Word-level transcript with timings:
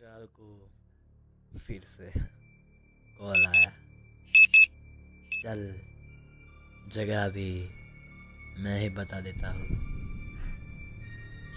खुशहाल 0.00 0.26
को 0.32 1.58
फिर 1.58 1.80
से 1.84 2.10
कॉल 3.18 3.46
आया। 3.46 3.70
चल, 5.42 5.60
जगह 6.88 7.28
भी 7.28 7.50
मैं 8.58 8.78
ही 8.80 8.88
बता 8.88 9.20
देता 9.20 9.50
हूँ। 9.50 9.66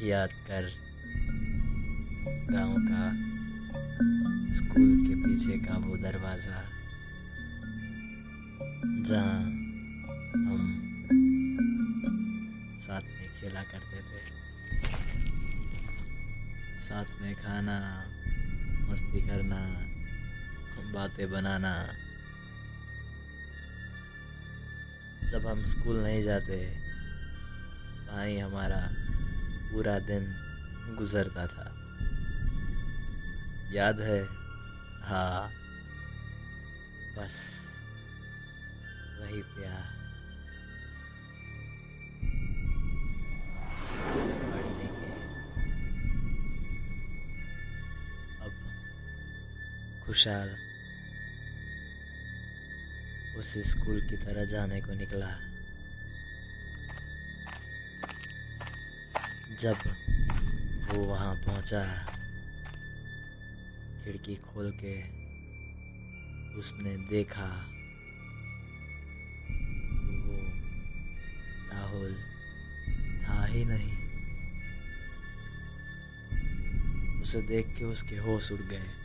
याद 0.04 0.34
कर, 0.50 0.70
गाँव 2.52 2.74
का 2.82 3.03
स्कूल 4.57 4.91
के 5.07 5.15
पीछे 5.23 5.57
का 5.65 5.78
वो 5.78 5.97
दरवाज़ा, 5.97 6.62
जहाँ 9.07 9.39
हम 10.41 10.62
साथ 12.79 13.01
में 13.01 13.29
खेला 13.39 13.63
करते 13.71 14.01
थे। 14.01 14.21
साथ 16.81 17.21
में 17.21 17.34
खाना 17.35 17.80
मस्ती 18.90 19.27
करना, 19.27 19.59
बातें 20.91 21.31
बनाना। 21.31 21.88
जब 25.30 25.48
हम 25.48 25.63
स्कूल 25.63 26.03
नहीं 26.03 26.23
जाते 26.23 26.84
वहीं 28.09 28.41
हमारा 28.41 28.90
पूरा 29.71 29.99
दिन 29.99 30.35
गुजरता 30.98 31.48
था। 31.48 31.70
याद 33.73 34.02
है? 34.02 34.23
हाँ। 35.04 35.52
बस, 37.18 37.65
वही 39.21 39.41
प्यार। 39.41 40.02
खुशहाल 50.05 50.49
उस 53.37 53.54
स्कूल 53.57 54.01
की 54.09 54.18
तरह 54.18 54.46
जाने 54.46 54.82
को 54.82 54.93
निकला। 54.93 55.29
जब 59.59 59.77
वो 60.90 61.04
वहाँ 61.04 61.35
पहुँचा, 61.35 61.84
खिड़की 64.04 64.36
खोल 64.36 64.72
के 64.84 64.96
उसने 66.59 66.98
देखा, 67.09 67.50
वो 70.24 70.38
राहुल 71.74 72.14
था 73.24 73.46
ही 73.46 73.66
नहीं। 73.66 73.94
उसे 77.22 77.42
देख 77.42 77.68
के 77.78 77.86
उसके 77.86 78.18
होश 78.18 78.52
उड़ 78.52 78.62
गए। 78.62 79.03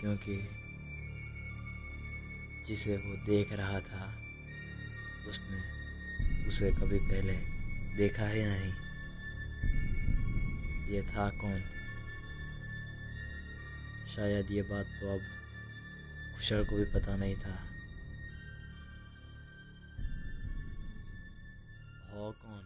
क्योंकि 0.00 0.48
जिसे 2.66 2.96
वो 2.96 3.26
देख 3.26 3.52
रहा 3.52 3.80
था, 3.80 4.16
उसने 5.28 5.76
उसे 6.48 6.70
कभी 6.70 6.98
पहले 6.98 7.32
देखा 7.96 8.28
ही 8.28 8.42
नहीं। 8.42 8.72
ये 10.94 11.02
था 11.02 11.30
कौन? 11.30 11.60
शायद 14.16 14.50
ये 14.50 14.62
बात 14.62 14.86
तो 14.86 15.14
अब 15.14 15.20
खुशर 16.36 16.64
को 16.64 16.76
भी 16.76 16.84
पता 16.84 17.16
नहीं 17.16 17.36
था। 17.36 17.66
हो 22.12 22.32
कौन? 22.32 22.62